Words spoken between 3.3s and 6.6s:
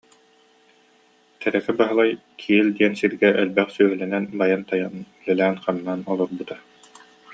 элбэх сүөһүлэнэн байан-тайан, үлэлээн-хамнаан олорбута